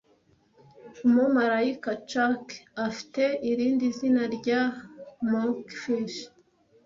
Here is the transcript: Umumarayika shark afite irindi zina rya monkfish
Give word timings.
Umumarayika 1.05 1.89
shark 2.09 2.47
afite 2.87 3.23
irindi 3.51 3.85
zina 3.97 4.23
rya 4.35 4.61
monkfish 5.29 6.19